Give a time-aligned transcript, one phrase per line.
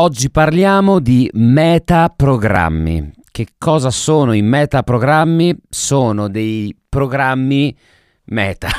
[0.00, 3.12] Oggi parliamo di metaprogrammi.
[3.30, 5.54] Che cosa sono i metaprogrammi?
[5.68, 7.76] Sono dei programmi
[8.24, 8.68] meta.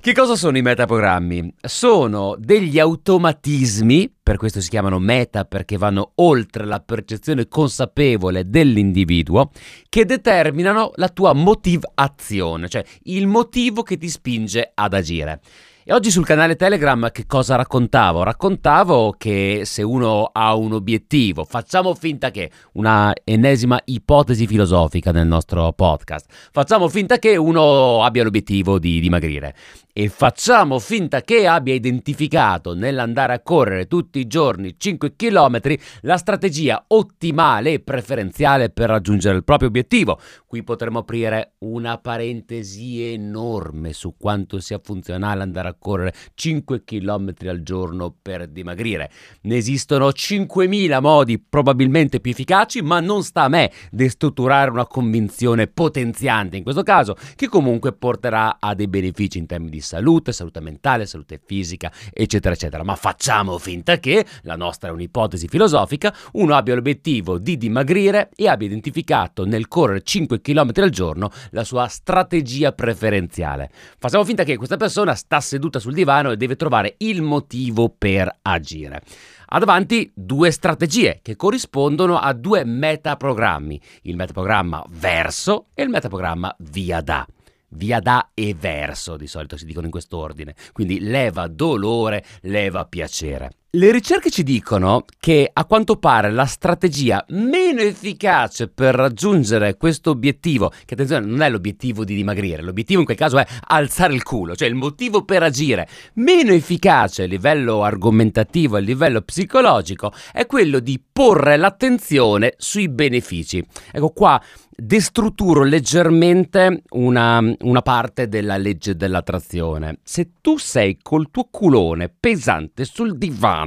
[0.00, 1.54] Che cosa sono i metaprogrammi?
[1.62, 9.50] Sono degli automatismi, per questo si chiamano meta perché vanno oltre la percezione consapevole dell'individuo,
[9.88, 15.40] che determinano la tua motivazione, cioè il motivo che ti spinge ad agire.
[15.86, 18.22] E oggi sul canale Telegram che cosa raccontavo?
[18.22, 25.26] Raccontavo che se uno ha un obiettivo, facciamo finta che, una ennesima ipotesi filosofica nel
[25.26, 29.54] nostro podcast, facciamo finta che uno abbia l'obiettivo di dimagrire
[29.96, 35.60] e facciamo finta che abbia identificato nell'andare a correre tutti i giorni 5 km
[36.00, 40.18] la strategia ottimale e preferenziale per raggiungere il proprio obiettivo.
[40.48, 47.32] Qui potremmo aprire una parentesi enorme su quanto sia funzionale andare a correre 5 km
[47.46, 49.12] al giorno per dimagrire.
[49.42, 55.68] Ne esistono 5.000 modi probabilmente più efficaci, ma non sta a me destrutturare una convinzione
[55.68, 60.60] potenziante in questo caso, che comunque porterà a dei benefici in termini di salute, salute
[60.60, 62.82] mentale, salute fisica, eccetera, eccetera.
[62.82, 68.48] Ma facciamo finta che, la nostra è un'ipotesi filosofica, uno abbia l'obiettivo di dimagrire e
[68.48, 73.70] abbia identificato nel correre 5 km al giorno la sua strategia preferenziale.
[73.98, 78.38] Facciamo finta che questa persona sta seduta sul divano e deve trovare il motivo per
[78.42, 79.02] agire.
[79.46, 86.56] Ha davanti due strategie che corrispondono a due metaprogrammi, il metaprogramma verso e il metaprogramma
[86.58, 87.26] via da
[87.74, 90.54] via da e verso, di solito si dicono in quest'ordine.
[90.72, 93.50] Quindi leva dolore, leva piacere.
[93.76, 100.10] Le ricerche ci dicono che a quanto pare la strategia meno efficace per raggiungere questo
[100.10, 104.22] obiettivo, che attenzione non è l'obiettivo di dimagrire, l'obiettivo in quel caso è alzare il
[104.22, 110.46] culo, cioè il motivo per agire, meno efficace a livello argomentativo, a livello psicologico, è
[110.46, 113.60] quello di porre l'attenzione sui benefici.
[113.90, 114.40] Ecco qua
[114.76, 119.98] destrutturo leggermente una, una, parte della legge dell'attrazione.
[120.02, 123.63] Se tu sei col tuo culone pesante sul divano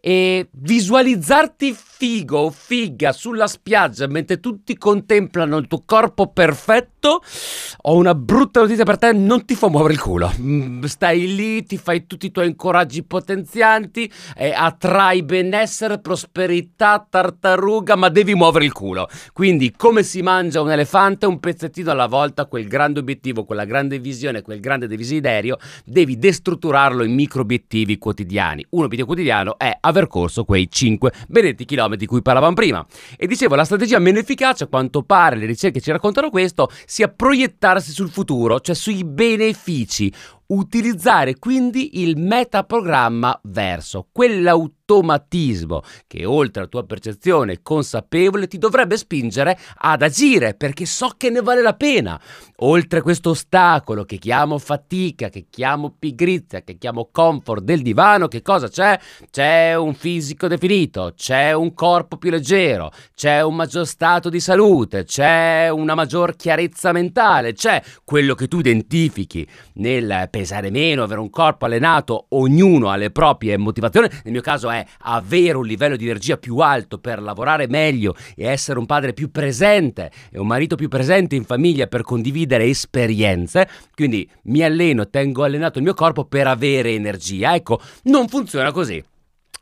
[0.00, 7.22] e visualizzarti figo o figa sulla spiaggia mentre tutti contemplano il tuo corpo perfetto,
[7.82, 10.32] ho una brutta notizia per te, non ti fa muovere il culo.
[10.38, 17.96] Mm, stai lì, ti fai tutti i tuoi incoraggi potenzianti, e attrai benessere, prosperità, tartaruga,
[17.96, 19.08] ma devi muovere il culo.
[19.32, 23.64] Quindi come si mangia mangia un elefante un pezzettino alla volta, quel grande obiettivo, quella
[23.64, 28.64] grande visione, quel grande desiderio, devi destrutturarlo in micro obiettivi quotidiani.
[28.70, 32.84] Un obiettivo quotidiano è aver corso quei 5 benedetti chilometri di cui parlavamo prima.
[33.16, 37.08] E dicevo, la strategia meno efficace, a quanto pare, le ricerche ci raccontano questo, sia
[37.08, 40.12] proiettarsi sul futuro, cioè sui benefici
[40.50, 49.58] utilizzare quindi il metaprogramma verso quell'automatismo che oltre alla tua percezione consapevole ti dovrebbe spingere
[49.78, 52.20] ad agire perché so che ne vale la pena.
[52.62, 58.42] Oltre questo ostacolo che chiamo fatica, che chiamo pigrizia, che chiamo comfort del divano, che
[58.42, 58.98] cosa c'è?
[59.30, 65.04] C'è un fisico definito, c'è un corpo più leggero, c'è un maggior stato di salute,
[65.04, 71.28] c'è una maggior chiarezza mentale, c'è quello che tu identifichi nel pesare meno, avere un
[71.28, 74.08] corpo allenato, ognuno ha le proprie motivazioni.
[74.24, 78.46] Nel mio caso è avere un livello di energia più alto per lavorare meglio e
[78.46, 83.68] essere un padre più presente e un marito più presente in famiglia per condividere esperienze.
[83.94, 87.54] Quindi mi alleno, tengo allenato il mio corpo per avere energia.
[87.54, 89.04] Ecco, non funziona così.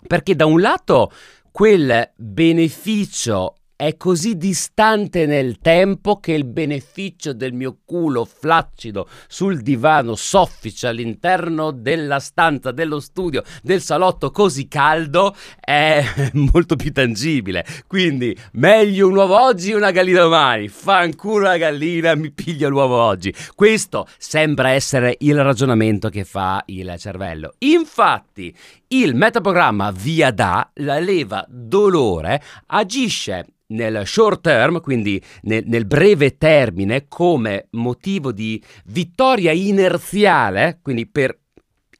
[0.06, 1.10] Perché da un lato
[1.50, 9.60] quel beneficio è così distante nel tempo che il beneficio del mio culo flaccido sul
[9.60, 16.02] divano soffice all'interno della stanza, dello studio, del salotto così caldo è
[16.52, 17.64] molto più tangibile.
[17.86, 20.66] Quindi meglio un uovo oggi e una gallina domani.
[20.66, 23.32] Fanculo la gallina, mi piglio l'uovo oggi.
[23.54, 27.54] Questo sembra essere il ragionamento che fa il cervello.
[27.58, 28.52] Infatti,
[28.88, 36.36] il metaprogramma via da, la leva dolore, agisce nel short term, quindi nel, nel, breve
[36.36, 41.38] termine, come motivo di vittoria inerziale, quindi per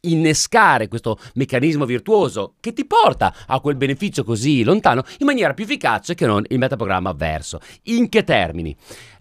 [0.03, 5.65] innescare questo meccanismo virtuoso che ti porta a quel beneficio così lontano in maniera più
[5.65, 7.61] efficace che non il metaprogramma avverso.
[7.85, 8.75] In che termini?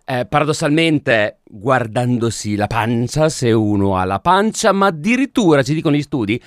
[0.06, 6.02] Eh, paradossalmente guardandosi la pancia, se uno ha la pancia, ma addirittura ci dicono gli
[6.02, 6.42] studi,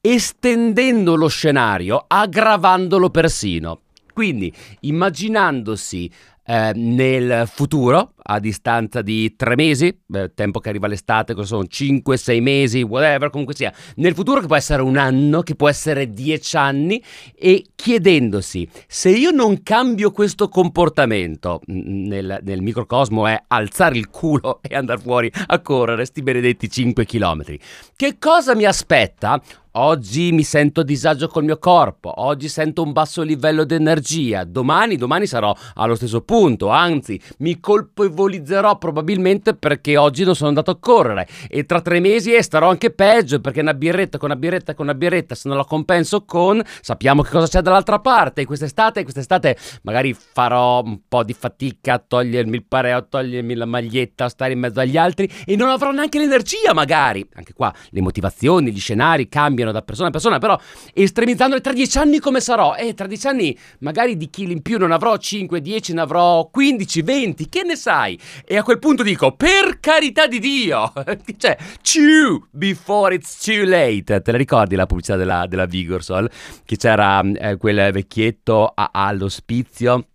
[0.00, 3.83] estendendo lo scenario, aggravandolo persino.
[4.14, 4.52] Quindi,
[4.82, 6.08] immaginandosi
[6.46, 11.66] eh, nel futuro, a distanza di tre mesi, eh, tempo che arriva l'estate, cosa sono
[11.66, 15.68] 5, 6 mesi, whatever, comunque sia, nel futuro che può essere un anno, che può
[15.68, 17.02] essere dieci anni,
[17.34, 24.60] e chiedendosi se io non cambio questo comportamento nel, nel microcosmo è alzare il culo
[24.62, 27.56] e andare fuori a correre sti benedetti 5 km.
[27.96, 29.42] Che cosa mi aspetta?
[29.76, 34.44] Oggi mi sento a disagio col mio corpo, oggi sento un basso livello di energia,
[34.44, 40.70] domani, domani sarò allo stesso punto, anzi mi colpevolizzerò probabilmente perché oggi non sono andato
[40.70, 44.74] a correre e tra tre mesi starò anche peggio perché una birretta con una birretta
[44.74, 49.02] con una birretta se non la compenso con sappiamo che cosa c'è dall'altra parte quest'estate,
[49.02, 54.26] quest'estate magari farò un po' di fatica a togliermi il pareo, a togliermi la maglietta,
[54.26, 58.00] a stare in mezzo agli altri e non avrò neanche l'energia magari, anche qua le
[58.00, 60.58] motivazioni, gli scenari cambiano cambiano da persona a persona, però
[60.92, 62.74] estremizzandole tra dieci anni come sarò?
[62.74, 66.48] Eh, tra dieci anni magari di chili in più non avrò 5, 10, ne avrò
[66.50, 68.18] 15, 20, che ne sai?
[68.44, 70.92] E a quel punto dico, per carità di Dio!
[71.38, 74.20] cioè, chew before it's too late.
[74.20, 76.30] Te la ricordi la pubblicità della, della Vigorsol?
[76.64, 80.08] Che c'era eh, quel vecchietto a, all'ospizio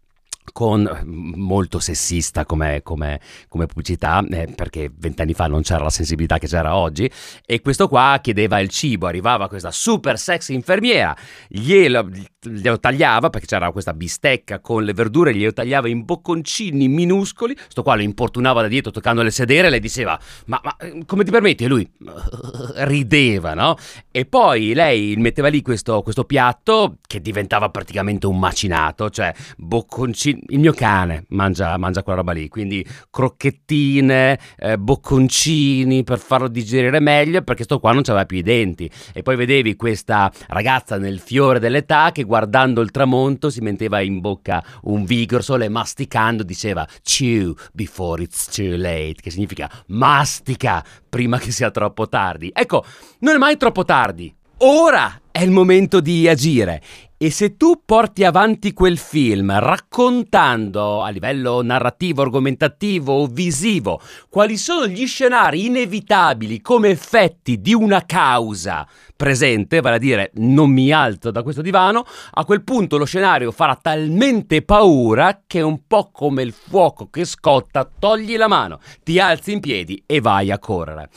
[0.51, 1.01] con
[1.35, 6.47] molto sessista come, come, come pubblicità, eh, perché vent'anni fa non c'era la sensibilità che
[6.47, 7.09] c'era oggi,
[7.45, 11.15] e questo qua chiedeva il cibo, arrivava questa super sexy infermiera,
[11.47, 12.09] glielo,
[12.41, 17.83] glielo tagliava, perché c'era questa bistecca con le verdure, glielo tagliava in bocconcini minuscoli, sto
[17.83, 20.75] qua lo importunava da dietro toccando le sedere, le diceva, ma, ma
[21.05, 21.65] come ti permetti?
[21.65, 21.89] E lui
[22.85, 23.77] rideva, no?
[24.11, 30.38] E poi lei metteva lì questo, questo piatto che diventava praticamente un macinato, cioè bocconcini
[30.47, 36.99] il mio cane mangia, mangia, quella roba lì, quindi crocchettine, eh, bocconcini per farlo digerire
[36.99, 38.89] meglio perché sto qua non aveva più i denti.
[39.13, 44.19] E poi vedevi questa ragazza nel fiore dell'età che guardando il tramonto si metteva in
[44.19, 51.37] bocca un Vigorsol e masticando diceva chew before it's too late, che significa mastica prima
[51.37, 52.51] che sia troppo tardi.
[52.53, 52.83] Ecco,
[53.19, 54.33] non è mai troppo tardi.
[54.61, 56.81] Ora è il momento di agire
[57.15, 64.57] e se tu porti avanti quel film raccontando a livello narrativo, argomentativo o visivo quali
[64.57, 68.85] sono gli scenari inevitabili come effetti di una causa
[69.15, 73.51] presente, vale a dire non mi alzo da questo divano, a quel punto lo scenario
[73.51, 78.81] farà talmente paura che è un po' come il fuoco che scotta, togli la mano,
[79.03, 81.09] ti alzi in piedi e vai a correre.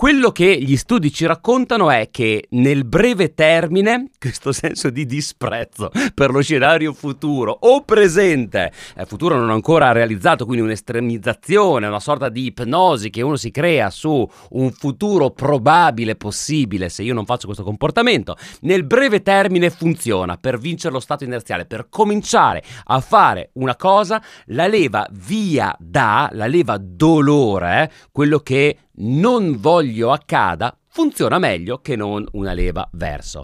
[0.00, 5.90] Quello che gli studi ci raccontano è che nel breve termine, questo senso di disprezzo
[6.14, 12.28] per lo scenario futuro o presente, eh, futuro non ancora realizzato, quindi un'estremizzazione, una sorta
[12.28, 17.46] di ipnosi che uno si crea su un futuro probabile possibile se io non faccio
[17.46, 23.50] questo comportamento, nel breve termine funziona per vincere lo stato inerziale, per cominciare a fare
[23.54, 30.76] una cosa, la leva via da, la leva dolore, eh, quello che non voglio accada
[30.98, 33.42] funziona meglio che non una leva verso.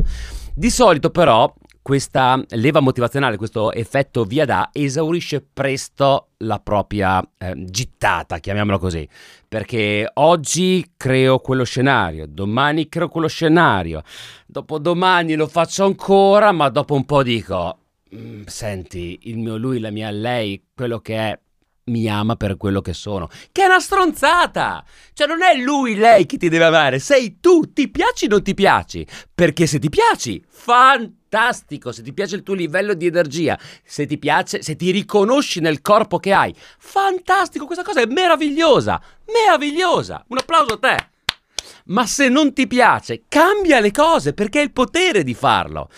[0.54, 1.52] Di solito però
[1.82, 9.06] questa leva motivazionale, questo effetto via da, esaurisce presto la propria eh, gittata, chiamiamola così,
[9.46, 14.02] perché oggi creo quello scenario, domani creo quello scenario,
[14.46, 17.78] dopodomani lo faccio ancora, ma dopo un po' dico,
[18.14, 21.38] mm, senti, il mio lui, la mia lei, quello che è,
[21.84, 23.28] mi ama per quello che sono.
[23.52, 24.84] Che è una stronzata!
[25.12, 27.72] Cioè, non è lui, lei che ti deve amare, sei tu.
[27.72, 29.06] Ti piaci o non ti piaci?
[29.34, 31.92] Perché se ti piaci, fantastico.
[31.92, 35.82] Se ti piace il tuo livello di energia, se ti piace, se ti riconosci nel
[35.82, 37.67] corpo che hai, fantastico.
[37.67, 39.00] Questa cosa è meravigliosa.
[39.26, 40.24] Meravigliosa.
[40.29, 41.08] Un applauso a te.
[41.86, 45.91] Ma se non ti piace, cambia le cose perché hai il potere di farlo.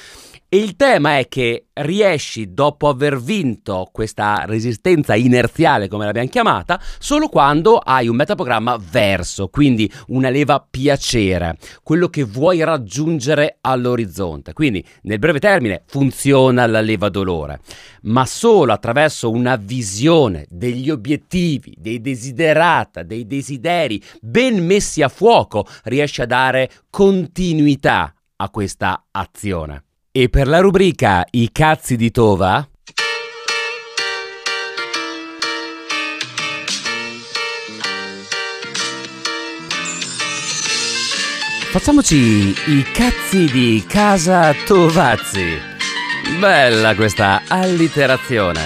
[0.49, 6.81] E il tema è che riesci, dopo aver vinto questa resistenza inerziale, come l'abbiamo chiamata,
[7.01, 14.53] solo quando hai un metaprogramma verso, quindi una leva piacere, quello che vuoi raggiungere all'orizzonte.
[14.53, 17.59] Quindi, nel breve termine, funziona la leva dolore,
[18.03, 25.67] ma solo attraverso una visione degli obiettivi, dei desiderata, dei desideri ben messi a fuoco,
[25.85, 29.86] riesci a dare continuità a questa azione.
[30.19, 32.67] E per la rubrica I cazzi di Tova?
[41.71, 45.45] Facciamoci i cazzi di casa Tovazzi.
[46.41, 48.61] Bella questa allitterazione.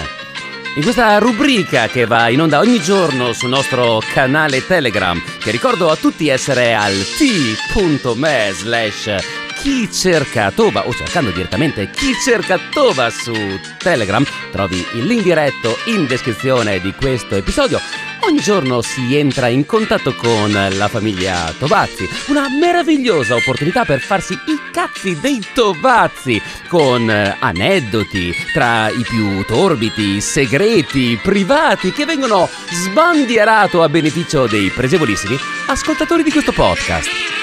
[0.77, 5.89] In questa rubrica che va in onda ogni giorno sul nostro canale Telegram, che ricordo
[5.89, 13.11] a tutti essere al t.me slash Chi cerca Tova o cercando direttamente Chi cerca Tova
[13.11, 13.31] su
[13.77, 17.79] Telegram trovi il link diretto in descrizione di questo episodio.
[18.21, 24.33] Ogni giorno si entra in contatto con la famiglia Tovazzi, una meravigliosa opportunità per farsi
[24.33, 32.49] i cazzi dei Tovazzi, con eh, aneddoti tra i più torbiti, segreti, privati che vengono
[32.71, 35.37] sbandierato a beneficio dei pregevolissimi
[35.67, 37.40] ascoltatori di questo podcast.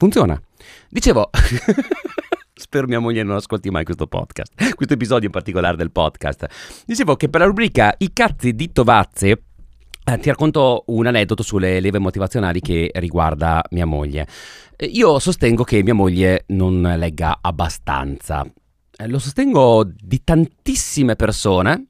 [0.00, 0.40] Funziona.
[0.88, 1.28] Dicevo,
[2.54, 6.46] spero mia moglie non ascolti mai questo podcast, questo episodio in particolare del podcast.
[6.86, 11.80] Dicevo che per la rubrica I cazzi di Tovazzi eh, ti racconto un aneddoto sulle
[11.80, 14.26] leve motivazionali che riguarda mia moglie.
[14.74, 18.42] Eh, io sostengo che mia moglie non legga abbastanza.
[18.96, 21.88] Eh, lo sostengo di tantissime persone,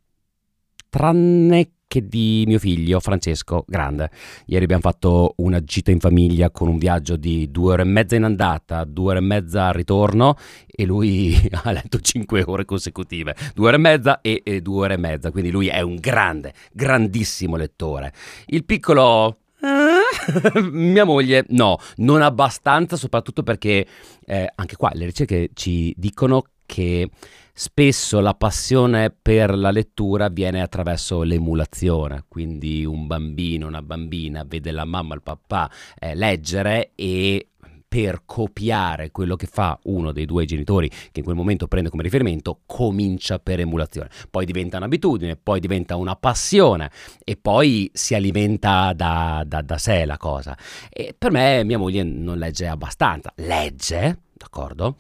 [0.89, 4.13] tranne che di mio figlio Francesco Grande.
[4.47, 8.15] Ieri abbiamo fatto una gita in famiglia con un viaggio di due ore e mezza
[8.15, 10.37] in andata, due ore e mezza al ritorno
[10.69, 14.95] e lui ha letto cinque ore consecutive, due ore e mezza e, e due ore
[14.95, 18.13] e mezza, quindi lui è un grande, grandissimo lettore.
[18.47, 19.39] Il piccolo
[20.71, 23.85] mia moglie no, non abbastanza, soprattutto perché
[24.27, 27.11] eh, anche qua le ricerche ci dicono che
[27.53, 34.71] spesso la passione per la lettura viene attraverso l'emulazione, quindi un bambino, una bambina vede
[34.71, 37.51] la mamma, il papà eh, leggere e
[37.91, 42.05] per copiare quello che fa uno dei due genitori che in quel momento prende come
[42.05, 44.09] riferimento, comincia per emulazione.
[44.31, 46.89] Poi diventa un'abitudine, poi diventa una passione
[47.25, 50.57] e poi si alimenta da, da, da sé la cosa.
[50.89, 54.95] E per me mia moglie non legge abbastanza, legge, d'accordo?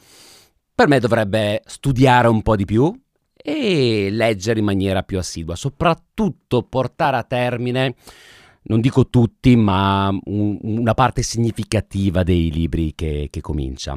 [0.81, 2.91] Per me dovrebbe studiare un po' di più
[3.37, 7.97] e leggere in maniera più assidua, soprattutto portare a termine,
[8.63, 13.95] non dico tutti, ma un, una parte significativa dei libri che, che comincia.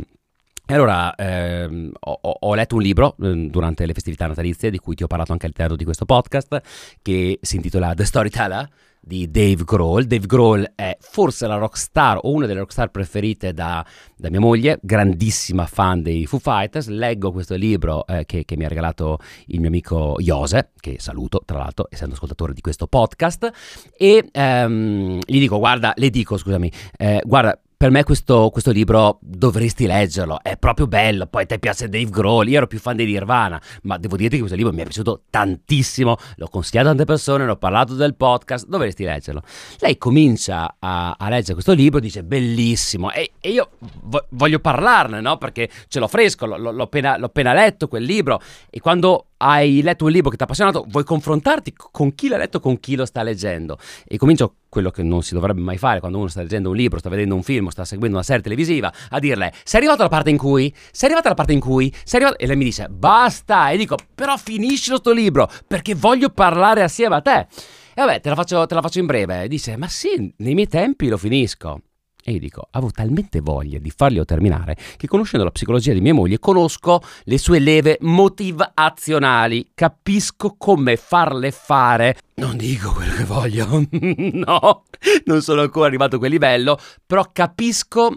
[0.66, 5.04] Allora ehm, ho, ho, letto un libro eh, durante le festività natalizie di cui ti
[5.04, 6.62] ho parlato anche all'interno di questo podcast
[7.02, 8.70] che si intitola The Storyteller
[9.06, 10.06] di Dave Grohl.
[10.06, 14.80] Dave Grohl è forse la rockstar o una delle rockstar preferite da, da mia moglie,
[14.82, 16.88] grandissima fan dei Foo Fighters.
[16.88, 21.42] Leggo questo libro eh, che, che, mi ha regalato il mio amico Jose, che saluto
[21.46, 23.52] tra l'altro, essendo ascoltatore di questo podcast,
[23.98, 29.18] e ehm, gli dico, guarda, le dico, scusami, eh, guarda, per me questo, questo, libro
[29.20, 33.04] dovresti leggerlo, è proprio bello, poi te piace Dave Grohl, io ero più fan di
[33.04, 37.04] Nirvana, ma devo dirti che questo libro mi è piaciuto tantissimo, l'ho consigliato a tante
[37.04, 39.42] persone, ne ho parlato del podcast, dovresti leggerlo.
[39.80, 43.72] Lei comincia a, a leggere questo libro, dice bellissimo, e, e io
[44.04, 45.38] vo- voglio parlarne, no?
[45.38, 49.26] Perché ce l'ho fresco, l- l- l'ho, appena, l'ho appena letto quel libro, e quando
[49.44, 52.80] hai letto un libro che ti ha appassionato, vuoi confrontarti con chi l'ha letto, con
[52.80, 53.78] chi lo sta leggendo.
[54.08, 56.98] E comincio quello che non si dovrebbe mai fare quando uno sta leggendo un libro,
[56.98, 60.30] sta vedendo un film, sta seguendo una serie televisiva, a dirle: Sei arrivato alla parte
[60.30, 60.74] in cui?
[60.92, 61.94] Sei arrivato alla parte in cui?
[62.04, 62.42] Sei arrivato...
[62.42, 63.70] E lei mi dice: Basta!
[63.70, 67.48] E dico: Però finisci sto libro perché voglio parlare assieme a te.
[67.96, 69.44] E vabbè, te la faccio, te la faccio in breve.
[69.44, 71.82] E dice: Ma sì, nei miei tempi lo finisco.
[72.26, 76.14] E io dico, avevo talmente voglia di farglielo terminare che conoscendo la psicologia di mia
[76.14, 82.18] moglie conosco le sue leve motivazionali, capisco come farle fare.
[82.36, 84.84] Non dico quello che voglio, no,
[85.26, 88.16] non sono ancora arrivato a quel livello, però capisco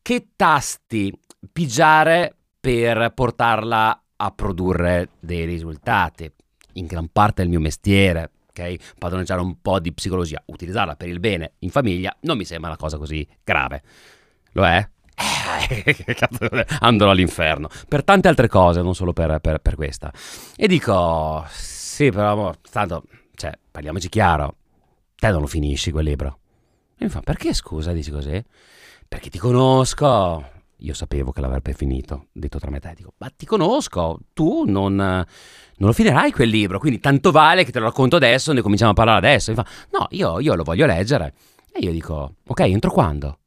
[0.00, 1.12] che tasti
[1.52, 6.30] pigiare per portarla a produrre dei risultati.
[6.74, 8.96] In gran parte è il mio mestiere, ok?
[8.98, 12.78] Padroneggiare un po' di psicologia, utilizzarla per il bene in famiglia, non mi sembra una
[12.78, 13.82] cosa così grave.
[14.52, 14.88] Lo è?
[15.14, 16.06] Eh,
[16.80, 17.68] andrò all'inferno.
[17.88, 20.12] Per tante altre cose, non solo per, per, per questa.
[20.56, 24.56] E dico, sì, però, tanto, cioè, parliamoci chiaro,
[25.16, 26.38] te non lo finisci quel libro.
[26.96, 28.42] E mi fa, perché scusa, dici così?
[29.06, 30.56] Perché ti conosco.
[30.78, 32.92] Io sapevo che l'avrebbe finito, detto tra me e te.
[32.96, 35.26] Dico, ma ti conosco, tu non
[35.78, 38.90] non lo finirai quel libro, quindi tanto vale che te lo racconto adesso, ne cominciamo
[38.90, 39.50] a parlare adesso.
[39.50, 41.34] Mi fa, no, io, io lo voglio leggere.
[41.72, 43.38] E io dico, ok, entro quando?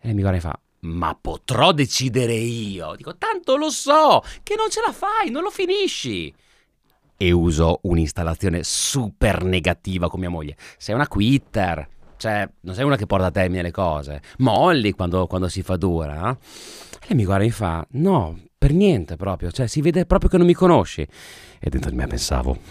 [0.00, 2.94] E lei mi guarda e fa, ma potrò decidere io?
[2.96, 6.34] Dico, tanto lo so, che non ce la fai, non lo finisci.
[7.16, 10.56] E uso un'installazione super negativa con mia moglie.
[10.76, 11.88] Sei una quitter.
[12.16, 14.22] Cioè, non sei una che porta a termine le cose.
[14.38, 16.30] Molli quando, quando si fa dura.
[16.30, 16.36] Eh?
[17.00, 20.30] E lei mi guarda e mi fa, no, per niente proprio, cioè si vede proprio
[20.30, 21.06] che non mi conosci.
[21.60, 22.56] E dentro di me pensavo...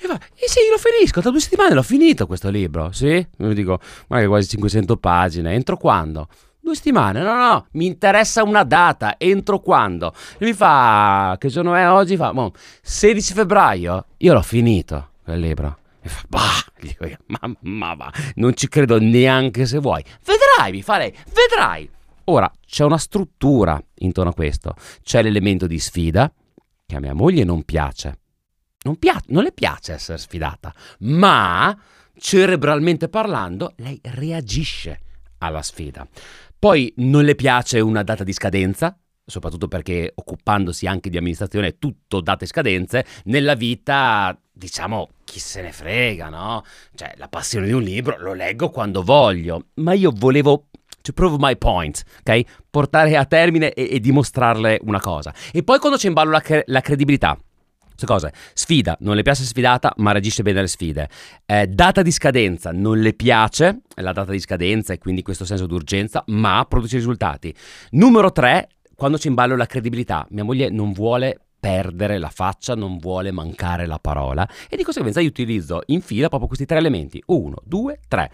[0.00, 3.26] e va, e sì, lo finisco, tra due settimane l'ho finito questo libro, sì?
[3.38, 6.28] Mi dico, magari quasi 500 pagine, entro quando?
[6.60, 10.14] Due settimane, no, no, mi interessa una data, entro quando?
[10.38, 12.16] E mi fa, che giorno è oggi?
[12.16, 15.78] Fa, boh, 16 febbraio, io l'ho finito quel libro.
[16.02, 20.02] E fa, bah, dico io, ma, ma va, non ci credo neanche se vuoi.
[20.24, 21.88] Vedrai, mi fa lei, vedrai.
[22.24, 24.74] Ora, c'è una struttura intorno a questo.
[25.02, 26.32] C'è l'elemento di sfida,
[26.86, 28.18] che a mia moglie non piace.
[28.82, 31.76] Non, pia- non le piace essere sfidata, ma
[32.16, 35.00] cerebralmente parlando, lei reagisce
[35.38, 36.06] alla sfida.
[36.58, 38.98] Poi non le piace una data di scadenza,
[39.30, 45.62] soprattutto perché occupandosi anche di amministrazione è tutto date scadenze, nella vita diciamo chi se
[45.62, 46.64] ne frega, no?
[46.94, 50.66] Cioè la passione di un libro lo leggo quando voglio, ma io volevo
[51.02, 52.42] to prove my point, ok?
[52.68, 55.32] Portare a termine e, e dimostrarle una cosa.
[55.52, 57.38] E poi quando c'è in ballo la, cre- la credibilità,
[58.06, 58.32] cose.
[58.54, 61.08] Sfida, non le piace sfidata, ma reagisce bene alle sfide.
[61.46, 65.66] Eh, data di scadenza, non le piace la data di scadenza e quindi questo senso
[65.66, 67.54] d'urgenza, ma produce risultati.
[67.90, 68.68] Numero 3,
[69.00, 70.26] quando c'è in ballo la credibilità.
[70.28, 75.20] Mia moglie non vuole perdere la faccia, non vuole mancare la parola e di conseguenza
[75.20, 77.22] io utilizzo in fila proprio questi tre elementi.
[77.28, 78.30] Uno, due, tre.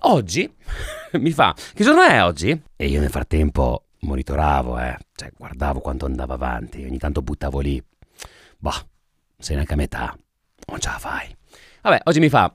[0.00, 0.46] Oggi
[1.16, 2.50] mi fa, che giorno è oggi?
[2.76, 7.82] E io nel frattempo monitoravo, eh, cioè guardavo quanto andava avanti, ogni tanto buttavo lì.
[8.58, 8.86] Bah,
[9.38, 10.14] sei neanche a metà,
[10.66, 11.34] non ce la fai.
[11.80, 12.54] Vabbè, oggi mi fa,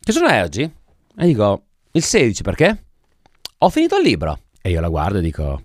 [0.00, 0.62] che giorno è oggi?
[0.62, 2.86] E dico, il 16 perché?
[3.58, 4.40] Ho finito il libro.
[4.60, 5.62] E io la guardo e dico,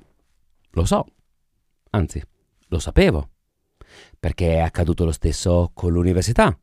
[0.69, 1.05] lo so,
[1.91, 2.22] anzi,
[2.67, 3.29] lo sapevo,
[4.19, 6.58] perché è accaduto lo stesso con l'università.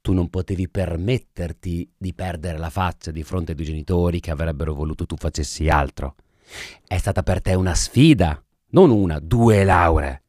[0.00, 4.74] Tu non potevi permetterti di perdere la faccia di fronte ai tuoi genitori che avrebbero
[4.74, 6.14] voluto tu facessi altro.
[6.86, 10.22] È stata per te una sfida, non una, due lauree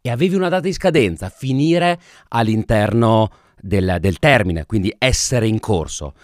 [0.00, 6.14] e avevi una data di scadenza, finire all'interno del, del termine, quindi essere in corso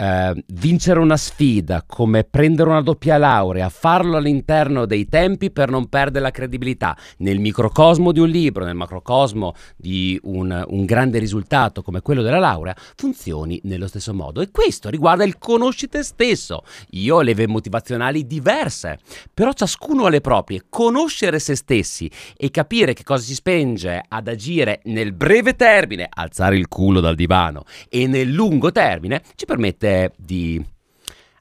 [0.00, 5.88] eh, vincere una sfida, come prendere una doppia laurea, farlo all'interno dei tempi per non
[5.88, 11.82] perdere la credibilità nel microcosmo di un libro, nel macrocosmo di un, un grande risultato
[11.82, 14.40] come quello della laurea, funzioni nello stesso modo.
[14.40, 16.62] E questo riguarda il conosci te stesso.
[16.92, 19.00] Io ho leve motivazionali diverse,
[19.34, 20.64] però ciascuno ha le proprie.
[20.70, 26.56] Conoscere se stessi e capire che cosa si spenge ad agire nel breve termine, alzare
[26.56, 30.62] il culo dal divano, e nel lungo termine ci permette di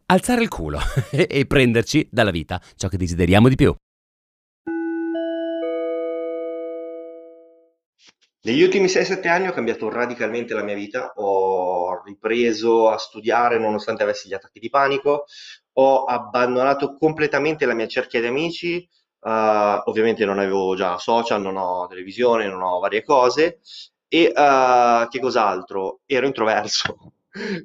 [0.07, 0.79] alzare il culo
[1.11, 3.75] e prenderci dalla vita ciò che desideriamo di più.
[8.41, 14.03] Negli ultimi 6-7 anni ho cambiato radicalmente la mia vita, ho ripreso a studiare nonostante
[14.03, 15.25] avessi gli attacchi di panico,
[15.73, 19.29] ho abbandonato completamente la mia cerchia di amici, uh,
[19.89, 23.59] ovviamente non avevo già social, non ho televisione, non ho varie cose
[24.07, 25.99] e uh, che cos'altro?
[26.05, 27.11] Ero introverso,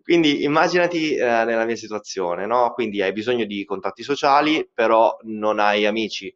[0.02, 2.72] quindi immaginati eh, nella mia situazione, no?
[2.72, 6.34] Quindi hai bisogno di contatti sociali, però non hai amici,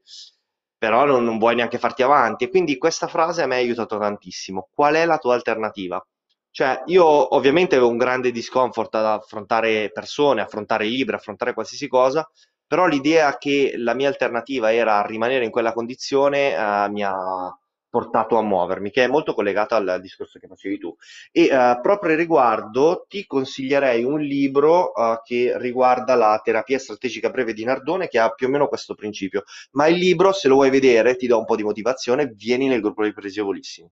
[0.76, 2.44] però non, non vuoi neanche farti avanti.
[2.44, 4.68] E quindi questa frase a me ha aiutato tantissimo.
[4.72, 6.04] Qual è la tua alternativa?
[6.50, 12.28] Cioè, io ovviamente avevo un grande discomfort ad affrontare persone, affrontare libri, affrontare qualsiasi cosa,
[12.66, 17.56] però l'idea che la mia alternativa era rimanere in quella condizione eh, mi ha
[17.88, 20.94] portato a muovermi, che è molto collegata al discorso che facevi tu.
[21.32, 27.52] E uh, proprio riguardo ti consiglierei un libro uh, che riguarda la terapia strategica breve
[27.52, 29.44] di Nardone, che ha più o meno questo principio.
[29.72, 32.80] Ma il libro, se lo vuoi vedere, ti do un po' di motivazione, vieni nel
[32.80, 33.88] gruppo dei Presevolissimi.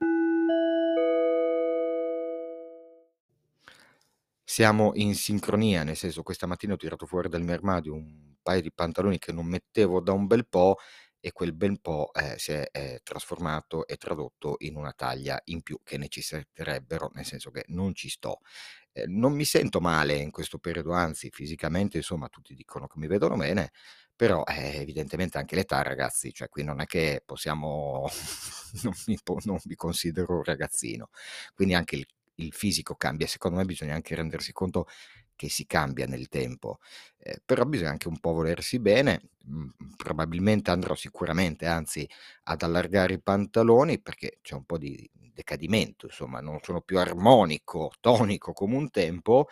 [4.48, 8.62] Siamo in sincronia, nel senso questa mattina ho tirato fuori dal mio armadio un paio
[8.62, 10.76] di pantaloni che non mettevo da un bel po'
[11.26, 15.60] e quel bel po' eh, si è, è trasformato e tradotto in una taglia in
[15.62, 18.42] più che necessiterebbero, nel senso che non ci sto.
[18.92, 23.08] Eh, non mi sento male in questo periodo, anzi fisicamente insomma tutti dicono che mi
[23.08, 23.72] vedono bene,
[24.14, 28.08] però eh, evidentemente anche l'età ragazzi, cioè qui non è che possiamo,
[28.84, 31.10] non, mi, non mi considero un ragazzino,
[31.54, 34.86] quindi anche il, il fisico cambia, secondo me bisogna anche rendersi conto
[35.36, 36.78] che si cambia nel tempo,
[37.18, 42.08] eh, però bisogna anche un po' volersi bene, mh, probabilmente andrò sicuramente, anzi,
[42.44, 47.92] ad allargare i pantaloni perché c'è un po' di decadimento, insomma, non sono più armonico,
[48.00, 49.48] tonico come un tempo,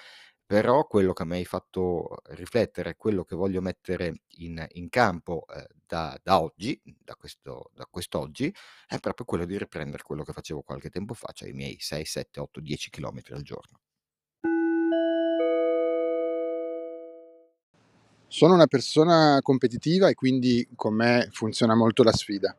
[0.47, 5.67] però quello che mi hai fatto riflettere, quello che voglio mettere in, in campo eh,
[5.87, 8.55] da, da, oggi, da, questo, da quest'oggi,
[8.87, 12.05] è proprio quello di riprendere quello che facevo qualche tempo fa, cioè i miei 6,
[12.05, 13.79] 7, 8, 10 km al giorno.
[18.27, 22.57] Sono una persona competitiva e quindi con me funziona molto la sfida.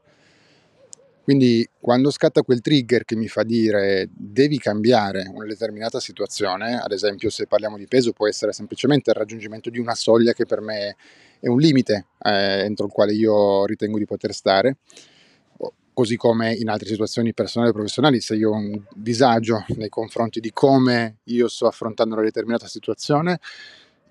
[1.25, 6.91] Quindi quando scatta quel trigger che mi fa dire devi cambiare una determinata situazione, ad
[6.91, 10.62] esempio se parliamo di peso può essere semplicemente il raggiungimento di una soglia che per
[10.62, 10.95] me
[11.39, 14.78] è un limite eh, entro il quale io ritengo di poter stare,
[15.95, 20.39] così come in altre situazioni personali e professionali, se io ho un disagio nei confronti
[20.39, 23.39] di come io sto affrontando una determinata situazione,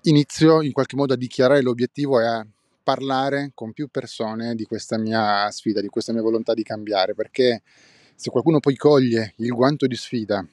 [0.05, 2.45] inizio in qualche modo a dichiarare l'obiettivo e a
[2.83, 7.63] parlare con più persone di questa mia sfida, di questa mia volontà di cambiare, perché
[8.15, 10.45] se qualcuno poi coglie il guanto di sfida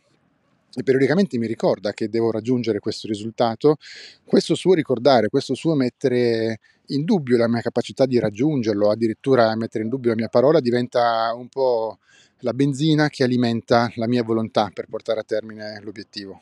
[0.75, 3.77] e periodicamente mi ricorda che devo raggiungere questo risultato,
[4.25, 9.85] questo suo ricordare, questo suo mettere in dubbio la mia capacità di raggiungerlo, addirittura mettere
[9.85, 11.99] in dubbio la mia parola, diventa un po'
[12.39, 16.41] la benzina che alimenta la mia volontà per portare a termine l'obiettivo.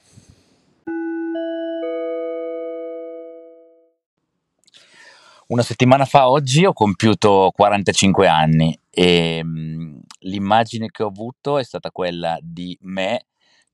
[5.51, 11.65] Una settimana fa oggi ho compiuto 45 anni e mm, l'immagine che ho avuto è
[11.65, 13.27] stata quella di me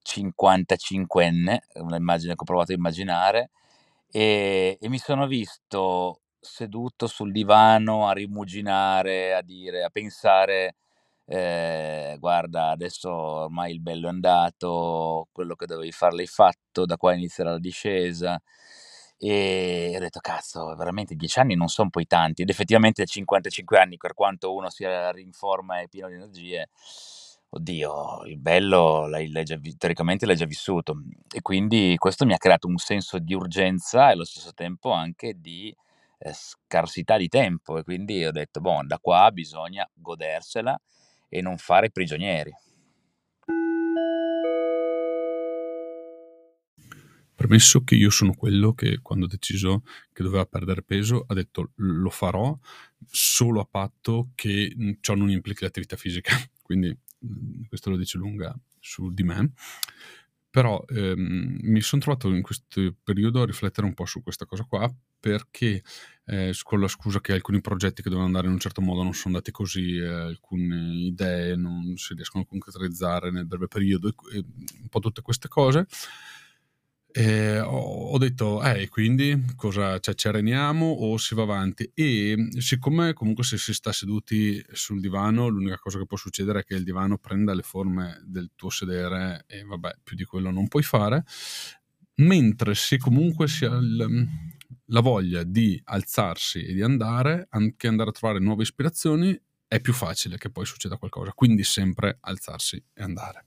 [0.03, 3.51] 55enne, un'immagine che ho provato a immaginare
[4.11, 10.77] e, e mi sono visto seduto sul divano a rimuginare, a dire, a pensare
[11.27, 16.97] eh, guarda adesso ormai il bello è andato, quello che dovevi fare l'hai fatto, da
[16.97, 18.41] qua inizierà la discesa
[19.19, 23.79] e ho detto: "Cazzo, veramente 10 anni non son poi tanti", ed effettivamente a 55
[23.79, 26.69] anni, per quanto uno sia in forma e pieno di energie,
[27.51, 31.03] oddio, il bello l'hai l'hai già teoricamente l'hai già vissuto.
[31.33, 35.35] E quindi questo mi ha creato un senso di urgenza e allo stesso tempo anche
[35.41, 35.75] di,
[36.19, 40.79] ehm, scarsità di tempo e quindi ho detto: "Boh, da qua bisogna godersela
[41.29, 42.55] e non fare prigionieri".
[47.37, 51.73] Premesso che io sono quello che quando ha deciso che doveva perdere peso ha detto
[51.75, 52.59] lo farò
[53.05, 56.97] solo a patto che ciò non implichi l'attività fisica, quindi
[57.69, 59.53] questo lo dice lunga su di me.
[60.49, 64.65] Però ehm, mi sono trovato in questo periodo a riflettere un po' su questa cosa
[64.65, 65.83] qua perché
[66.25, 69.13] eh, con la scusa che alcuni progetti che dovevano andare in un certo modo non
[69.13, 74.39] sono andati così, eh, alcune idee non si riescono a concretizzare nel breve periodo, e,
[74.39, 74.45] e
[74.81, 75.87] un po' tutte queste cose
[77.19, 81.91] e ho, ho detto, eh, quindi cosa, cioè, ci areniamo o si va avanti?
[81.95, 86.65] E siccome comunque se si sta seduti sul divano, l'unica cosa che può succedere è
[86.65, 90.69] che il divano prenda le forme del tuo sedere e vabbè, più di quello non
[90.69, 91.25] puoi fare,
[92.17, 94.29] mentre se comunque si ha il,
[94.85, 99.35] la voglia di alzarsi e di andare, anche andare a trovare nuove ispirazioni,
[99.67, 101.33] è più facile che poi succeda qualcosa.
[101.33, 103.47] Quindi sempre alzarsi e andare.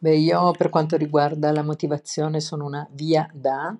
[0.00, 3.76] Beh, io per quanto riguarda la motivazione sono una via da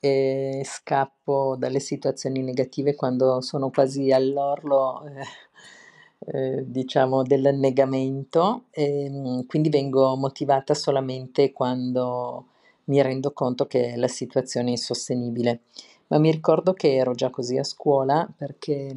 [0.00, 9.68] e scappo dalle situazioni negative quando sono quasi all'orlo, eh, eh, diciamo, dell'annegamento, ehm, quindi
[9.68, 12.46] vengo motivata solamente quando
[12.84, 15.60] mi rendo conto che la situazione è insostenibile.
[16.08, 18.94] Ma mi ricordo che ero già così a scuola perché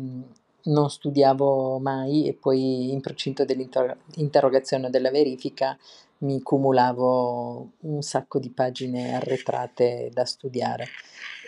[0.67, 5.78] non studiavo mai e poi in procinto dell'interrogazione o della verifica
[6.19, 10.88] mi cumulavo un sacco di pagine arretrate da studiare.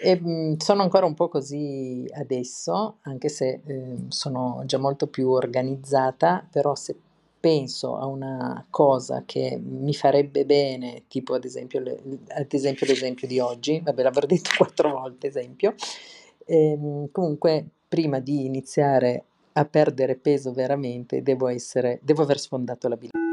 [0.01, 5.29] E, mh, sono ancora un po' così adesso, anche se eh, sono già molto più
[5.29, 6.95] organizzata, però se
[7.39, 11.99] penso a una cosa che mi farebbe bene, tipo ad esempio, le,
[12.29, 15.73] ad esempio l'esempio di oggi, vabbè l'avrò detto quattro volte esempio,
[16.45, 22.95] ehm, comunque prima di iniziare a perdere peso veramente devo, essere, devo aver sfondato la
[22.95, 23.26] bilancia.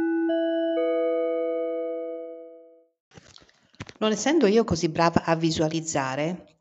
[3.98, 6.56] Non essendo io così brava a visualizzare,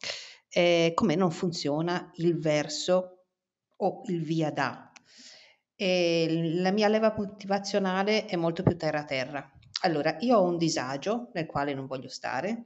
[0.49, 3.25] eh, come non funziona il verso
[3.77, 4.91] o il via da.
[5.75, 9.51] E la mia leva motivazionale è molto più terra terra.
[9.81, 12.65] Allora, io ho un disagio nel quale non voglio stare,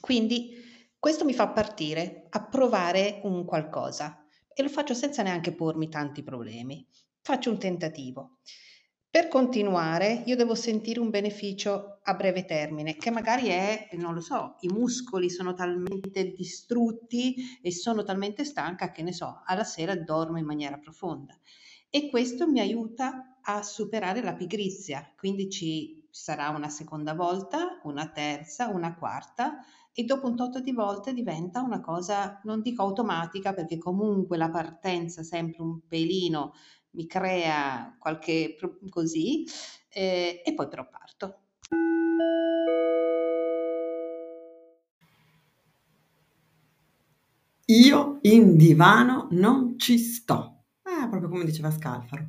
[0.00, 0.54] quindi
[0.98, 6.22] questo mi fa partire a provare un qualcosa e lo faccio senza neanche pormi tanti
[6.22, 6.86] problemi.
[7.22, 8.38] Faccio un tentativo.
[9.14, 14.20] Per continuare, io devo sentire un beneficio a breve termine, che magari è, non lo
[14.20, 19.94] so, i muscoli sono talmente distrutti e sono talmente stanca che ne so, alla sera
[19.94, 21.38] dormo in maniera profonda.
[21.90, 28.08] E questo mi aiuta a superare la pigrizia, quindi ci sarà una seconda volta, una
[28.08, 29.58] terza, una quarta
[29.92, 34.50] e dopo un tot di volte diventa una cosa, non dico automatica, perché comunque la
[34.50, 36.52] partenza sempre un pelino
[36.94, 38.56] mi crea qualche
[38.88, 39.44] così
[39.88, 41.38] eh, e poi però parto.
[47.66, 50.64] io in divano non ci sto.
[50.82, 52.26] Eh, proprio come diceva Scalfaro.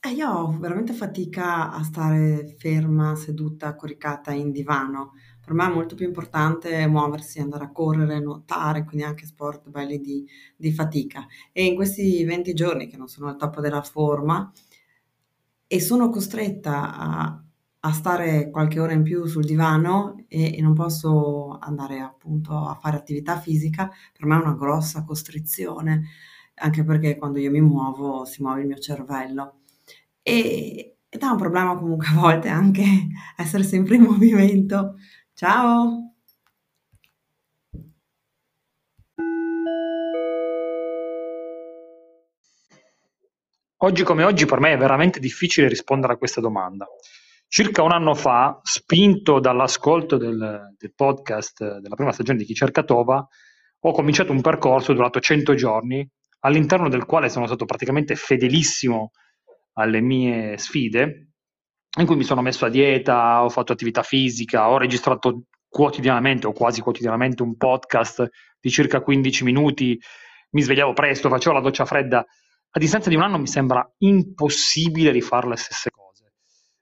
[0.00, 5.12] Eh, io ho veramente fatica a stare ferma, seduta, coricata in divano.
[5.48, 9.98] Per me è molto più importante muoversi, andare a correre, nuotare, quindi anche sport belli
[9.98, 11.26] di, di fatica.
[11.52, 14.52] E in questi 20 giorni che non sono al top della forma
[15.66, 17.42] e sono costretta a,
[17.80, 22.74] a stare qualche ora in più sul divano e, e non posso andare appunto a
[22.74, 26.08] fare attività fisica, per me è una grossa costrizione,
[26.56, 29.60] anche perché quando io mi muovo si muove il mio cervello.
[30.22, 32.84] E, ed è un problema comunque a volte anche
[33.36, 34.96] essere sempre in movimento.
[35.38, 36.14] Ciao!
[43.76, 46.88] Oggi come oggi per me è veramente difficile rispondere a questa domanda.
[47.46, 52.82] Circa un anno fa, spinto dall'ascolto del, del podcast della prima stagione di Chi cerca
[52.82, 53.24] Tova,
[53.78, 56.04] ho cominciato un percorso durato 100 giorni,
[56.40, 59.12] all'interno del quale sono stato praticamente fedelissimo
[59.74, 61.27] alle mie sfide,
[62.00, 66.52] in cui mi sono messo a dieta, ho fatto attività fisica, ho registrato quotidianamente o
[66.52, 68.28] quasi quotidianamente un podcast
[68.60, 70.00] di circa 15 minuti,
[70.50, 72.24] mi svegliavo presto, facevo la doccia fredda
[72.70, 76.34] a distanza di un anno mi sembra impossibile rifare le stesse cose.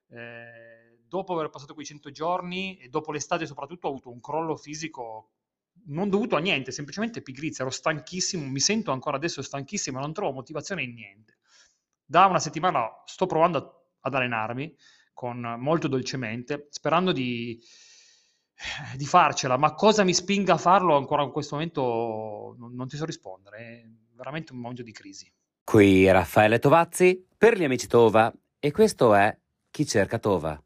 [0.08, 4.56] Eh, dopo aver passato quei 100 giorni e dopo l'estate soprattutto ho avuto un crollo
[4.56, 5.30] fisico
[5.88, 10.32] non dovuto a niente, semplicemente pigrizia, ero stanchissimo, mi sento ancora adesso stanchissimo, non trovo
[10.32, 11.38] motivazione in niente.
[12.04, 14.74] Da una settimana sto provando ad allenarmi
[15.16, 17.58] con molto dolcemente, sperando di,
[18.96, 22.98] di, farcela, ma cosa mi spinga a farlo ancora in questo momento non, non ti
[22.98, 23.82] so rispondere, è
[24.14, 25.32] veramente un momento di crisi.
[25.64, 29.34] Qui Raffaele Tovazzi per gli amici Tova e questo è
[29.70, 30.62] Chi cerca Tova.